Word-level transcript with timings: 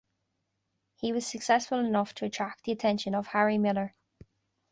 He 0.95 1.13
was 1.13 1.27
successful 1.27 1.77
enough 1.77 2.15
to 2.15 2.25
attract 2.25 2.63
the 2.63 2.71
attention 2.71 3.13
of 3.13 3.27
Harry 3.27 3.59
Miller. 3.59 3.93